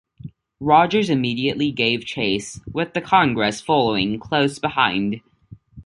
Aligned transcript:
Rodgers 0.59 1.11
immediately 1.11 1.71
gave 1.71 2.05
chase, 2.07 2.59
with 2.73 2.95
the 2.95 3.01
"Congress" 3.01 3.61
following 3.61 4.17
close 4.19 4.57
behind. 4.57 5.21